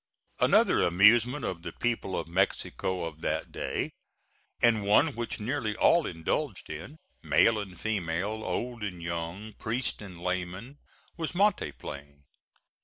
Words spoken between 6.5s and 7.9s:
in, male and